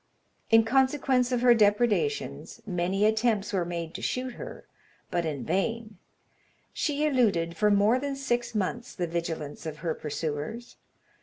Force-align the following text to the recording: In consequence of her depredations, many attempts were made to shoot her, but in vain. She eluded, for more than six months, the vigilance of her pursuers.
In 0.49 0.63
consequence 0.63 1.31
of 1.31 1.41
her 1.43 1.53
depredations, 1.53 2.59
many 2.65 3.05
attempts 3.05 3.53
were 3.53 3.63
made 3.65 3.93
to 3.93 4.01
shoot 4.01 4.33
her, 4.33 4.65
but 5.11 5.27
in 5.27 5.45
vain. 5.45 5.99
She 6.73 7.05
eluded, 7.05 7.55
for 7.55 7.69
more 7.69 7.99
than 7.99 8.15
six 8.15 8.55
months, 8.55 8.95
the 8.95 9.05
vigilance 9.05 9.67
of 9.67 9.77
her 9.85 9.93
pursuers. 9.93 10.77